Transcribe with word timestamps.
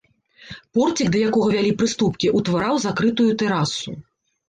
Порцік, 0.77 1.11
да 1.17 1.21
якога 1.29 1.47
вялі 1.57 1.75
прыступкі, 1.83 2.35
утвараў 2.43 2.83
закрытую 2.89 3.31
тэрасу. 3.47 3.99